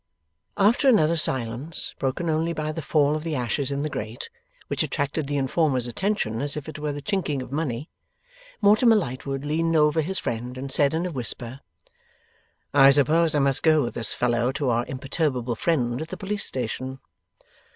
[0.57, 4.31] After another silence, broken only by the fall of the ashes in the grate,
[4.65, 7.87] which attracted the informer's attention as if it were the chinking of money,
[8.61, 11.59] Mortimer Lightwood leaned over his friend, and said in a whisper:
[12.73, 16.45] 'I suppose I must go with this fellow to our imperturbable friend at the police
[16.45, 16.97] station.